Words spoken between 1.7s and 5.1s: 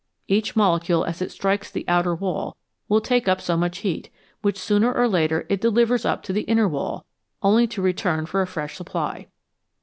outer wall will take up so much heat, which sooner or